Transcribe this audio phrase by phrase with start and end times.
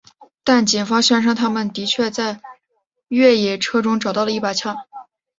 [0.43, 2.41] 但警方宣称他们的确在
[3.09, 4.75] 越野车中找到了一把枪。